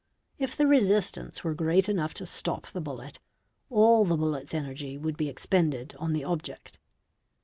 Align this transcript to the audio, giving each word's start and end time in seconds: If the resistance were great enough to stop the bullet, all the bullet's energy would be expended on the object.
If 0.39 0.55
the 0.57 0.65
resistance 0.65 1.43
were 1.43 1.53
great 1.53 1.87
enough 1.87 2.15
to 2.15 2.25
stop 2.25 2.65
the 2.65 2.81
bullet, 2.81 3.19
all 3.69 4.03
the 4.03 4.17
bullet's 4.17 4.51
energy 4.51 4.97
would 4.97 5.15
be 5.15 5.29
expended 5.29 5.93
on 5.99 6.13
the 6.13 6.23
object. 6.23 6.79